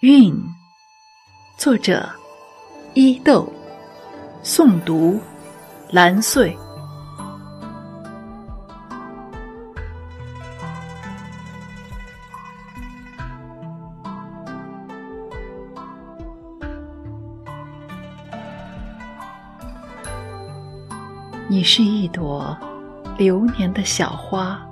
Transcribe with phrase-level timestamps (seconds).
[0.00, 0.34] 韵，
[1.58, 2.08] 作者
[2.94, 3.46] 伊豆，
[4.42, 5.20] 诵读
[5.90, 6.56] 蓝穗。
[21.46, 22.56] 你是一朵
[23.18, 24.66] 流年的小花，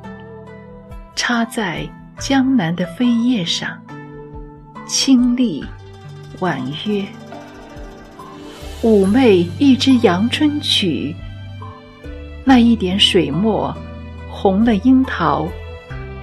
[1.14, 1.86] 插在
[2.18, 3.79] 江南的飞叶上，
[4.89, 5.62] 清丽
[6.41, 7.04] 婉约，
[8.81, 11.14] 妩媚一支阳春曲。
[12.43, 13.76] 那一点水墨，
[14.31, 15.46] 红了樱桃，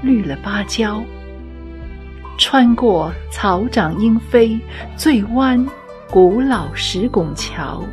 [0.01, 1.03] 绿了芭蕉，
[2.39, 4.59] 穿过草长莺飞，
[4.97, 5.63] 醉弯
[6.09, 7.83] 古老石拱桥。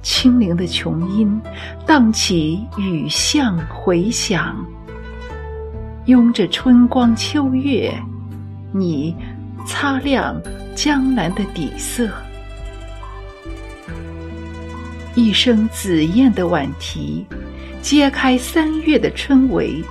[0.00, 1.42] 清灵的琼音，
[1.84, 4.64] 荡起雨巷回响。
[6.04, 7.92] 拥着春光秋月，
[8.78, 9.16] 你
[9.66, 10.38] 擦亮
[10.74, 12.10] 江南的底色。
[15.14, 17.26] 一声紫燕的婉啼，
[17.80, 19.82] 揭开三月的春闱。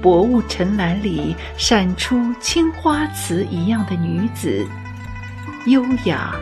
[0.00, 4.64] 薄雾沉蓝里闪出青花瓷一样的女子，
[5.66, 6.34] 优雅，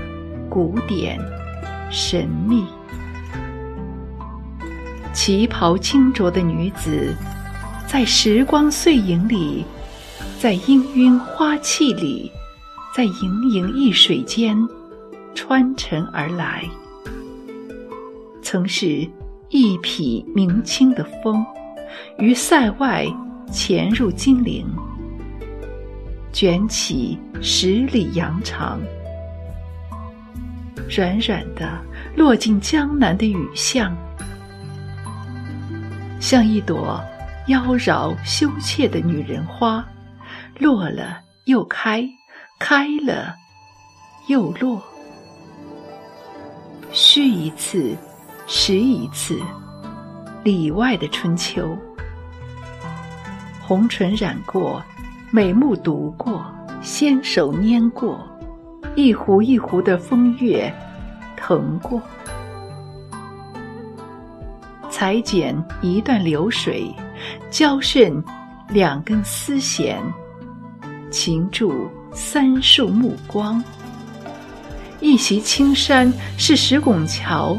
[0.50, 1.18] 古典。
[1.90, 2.66] 神秘，
[5.14, 7.14] 旗袍轻着的女子，
[7.86, 9.64] 在时光碎影里，
[10.40, 12.30] 在氤氲花气里，
[12.94, 14.56] 在盈盈一水间
[15.34, 16.64] 穿尘而来。
[18.40, 19.04] 曾是
[19.48, 21.44] 一匹明清的风，
[22.18, 23.04] 于塞外
[23.50, 24.64] 潜入金陵，
[26.32, 28.80] 卷起十里扬长。
[30.88, 31.68] 软软的
[32.14, 33.92] 落进江南的雨巷，
[36.20, 37.02] 像一朵
[37.48, 39.84] 妖娆羞怯的女人花，
[40.58, 42.04] 落了又开，
[42.58, 43.34] 开了
[44.26, 44.82] 又落。
[46.90, 47.96] 须一次，
[48.46, 49.40] 时一次，
[50.42, 51.76] 里外的春秋。
[53.60, 54.82] 红唇染过，
[55.30, 56.44] 美目读过，
[56.82, 58.26] 纤手拈过。
[58.96, 60.72] 一壶一壶的风月，
[61.36, 62.00] 腾过；
[64.90, 66.92] 裁剪一段流水，
[67.48, 68.20] 交顺
[68.68, 70.02] 两根丝弦，
[71.10, 73.62] 擎住三束目光。
[75.00, 77.56] 一袭青衫是石拱桥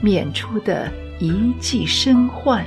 [0.00, 2.64] 免出的一记深幻，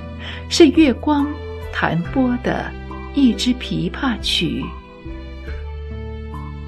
[0.50, 1.28] 是月光
[1.72, 2.72] 弹拨的
[3.14, 4.66] 一支琵琶曲。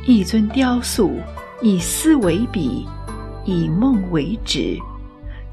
[0.05, 1.19] 一尊雕塑。
[1.63, 2.87] 以丝为笔，
[3.45, 4.75] 以梦为纸，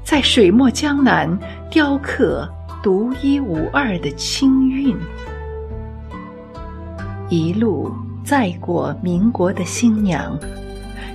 [0.03, 1.29] 在水墨江南
[1.69, 4.97] 雕刻独一无二的清韵。
[7.29, 10.35] 一路载过民国的新娘，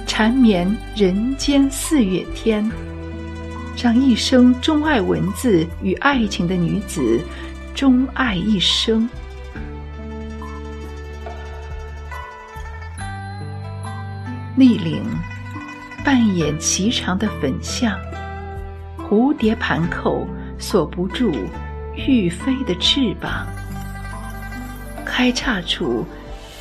[0.07, 0.65] 缠绵
[0.95, 2.71] 人间四月天，
[3.77, 7.21] 让一生钟爱文字与爱情的女子
[7.75, 9.09] 钟爱一生。
[14.57, 15.03] 立领，
[16.05, 17.99] 扮演颀长的粉象，
[18.97, 20.25] 蝴蝶盘扣
[20.61, 21.33] 锁不住
[22.07, 23.45] 欲飞的翅膀。
[25.17, 26.05] 开叉处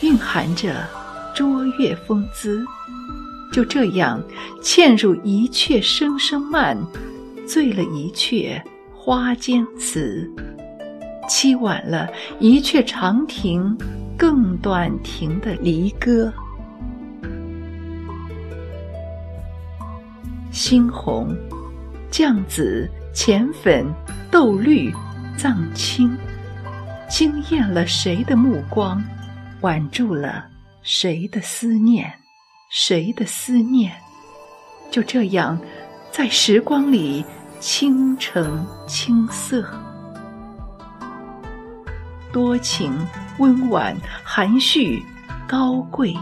[0.01, 0.87] 蕴含着
[1.33, 2.63] 卓越风姿，
[3.51, 4.21] 就这样
[4.61, 6.77] 嵌入一阙声声慢，
[7.47, 8.61] 醉了一阙
[8.93, 10.31] 花间词，
[11.27, 12.07] 凄婉了
[12.39, 13.75] 一阙长亭
[14.15, 16.31] 更短亭的离歌。
[20.51, 21.35] 猩红、
[22.11, 23.83] 绛紫、浅粉、
[24.29, 24.93] 豆绿、
[25.35, 26.15] 藏青，
[27.13, 28.99] 惊艳了谁的目光？
[29.61, 30.47] 挽住了
[30.81, 32.11] 谁的思念？
[32.71, 33.91] 谁的思念？
[34.89, 35.55] 就这样，
[36.11, 37.23] 在时光里
[37.59, 39.63] 倾城青色，
[42.31, 42.91] 多情、
[43.37, 44.99] 温婉、含蓄、
[45.47, 46.17] 高贵、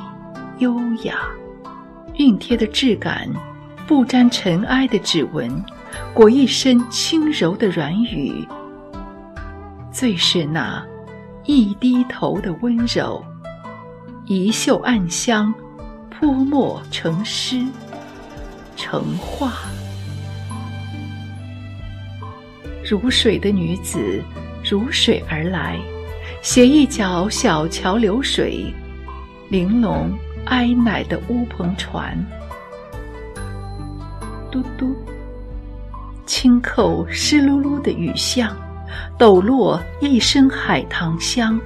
[0.57, 1.21] 优雅，
[2.15, 3.29] 熨贴的质感。
[3.88, 5.63] 不沾尘埃的指纹，
[6.13, 8.45] 裹一身轻柔的软语。
[10.01, 10.83] 最是那
[11.45, 13.24] 一低头的温柔，
[14.25, 15.53] 一袖暗香，
[16.09, 17.63] 泼墨成诗，
[18.75, 19.53] 成画。
[22.83, 24.24] 如水的女子，
[24.68, 25.80] 如水而来，
[26.42, 28.74] 携一脚小桥流水，
[29.50, 30.12] 玲珑
[30.45, 32.18] 哀乃的乌篷船。
[34.50, 34.95] 嘟嘟，
[36.25, 38.57] 轻扣湿漉漉的雨巷，
[39.17, 41.59] 抖落一身海棠香。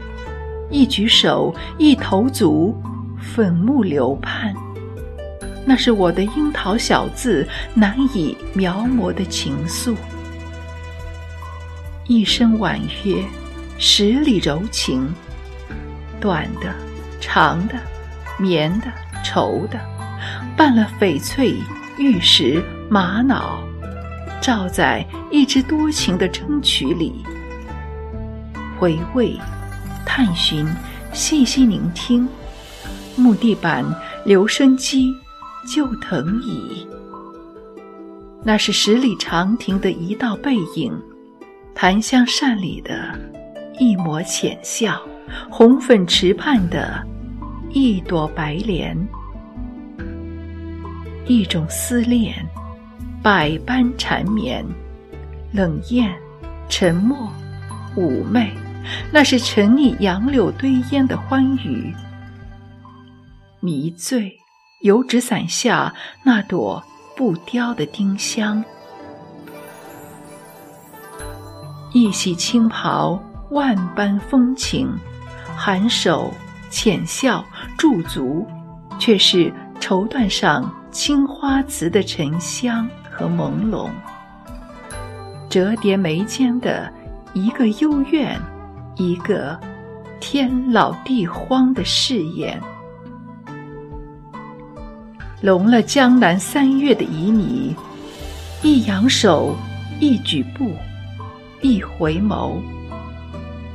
[0.70, 2.76] 一举手，一投足，
[3.20, 4.54] 粉墨流盼。
[5.66, 9.96] 那是我的樱桃小字难以描摹的情愫。
[12.08, 13.24] 一声婉约，
[13.78, 15.08] 十里柔情，
[16.20, 16.74] 短的、
[17.20, 17.76] 长的、
[18.38, 18.88] 绵的、
[19.24, 19.80] 稠的，
[20.56, 21.56] 伴了翡翠、
[21.98, 23.60] 玉石、玛瑙，
[24.42, 27.26] 照在一支多情的筝曲里，
[28.78, 29.36] 回味、
[30.06, 30.68] 探寻、
[31.14, 32.28] 细细聆听，
[33.16, 33.84] 木地板、
[34.26, 35.12] 留声机、
[35.68, 36.88] 旧藤椅，
[38.44, 40.94] 那是十里长亭的一道背影。
[41.74, 43.20] 檀香扇里的
[43.80, 45.02] 一抹浅笑，
[45.50, 47.06] 红粉池畔的
[47.72, 48.98] 一朵白莲，
[51.26, 52.34] 一种思恋，
[53.26, 54.64] 百般缠绵，
[55.52, 56.16] 冷艳，
[56.70, 57.28] 沉默，
[57.96, 58.56] 妩媚，
[59.12, 61.92] 那是沉溺杨柳堆烟的欢愉，
[63.62, 64.32] 迷醉，
[64.82, 65.92] 油纸伞下
[66.22, 66.84] 那朵
[67.18, 68.64] 不凋的丁香。
[71.94, 73.20] 一袭青袍，
[73.50, 74.88] 万般风情，
[75.58, 76.32] 含首
[76.70, 77.44] 浅笑
[77.76, 78.46] 驻足，
[79.00, 83.90] 却是绸缎上青花瓷的沉香和朦胧。
[85.50, 86.92] 折叠眉间的
[87.34, 88.38] 一个幽怨，
[88.96, 89.58] 一个
[90.20, 92.60] 天老地荒的誓言，
[95.42, 97.74] 笼了江南三月的旖旎。
[98.62, 99.56] 一扬手，
[100.00, 100.74] 一举步。
[101.62, 102.60] 一回眸，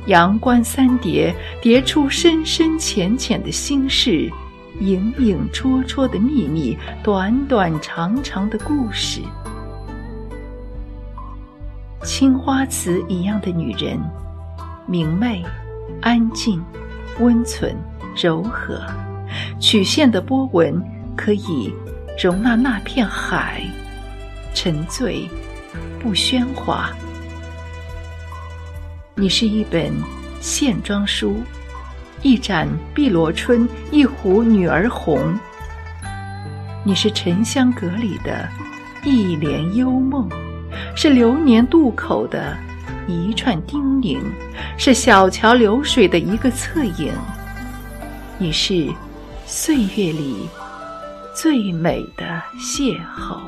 [0.05, 4.31] 阳关三叠，叠出深深浅浅的心事，
[4.79, 9.21] 影影绰绰的秘密，短短长长的故事。
[12.03, 13.99] 青花瓷一样的女人，
[14.87, 15.45] 明媚、
[16.01, 16.63] 安静、
[17.19, 17.75] 温存、
[18.15, 18.81] 柔和，
[19.59, 20.81] 曲线的波纹
[21.15, 21.71] 可以
[22.21, 23.63] 容纳那片海，
[24.55, 25.29] 沉醉，
[25.99, 26.89] 不喧哗。
[29.13, 29.93] 你是一本
[30.39, 31.35] 线装书，
[32.23, 35.35] 一盏碧螺春，一壶女儿红。
[36.83, 38.47] 你是沉香阁里的
[39.03, 40.29] 一帘幽梦，
[40.95, 42.55] 是流年渡口的
[43.07, 44.19] 一串叮咛，
[44.77, 47.11] 是小桥流水的一个侧影。
[48.37, 48.87] 你是
[49.47, 50.47] 岁月里
[51.35, 53.39] 最美的邂逅。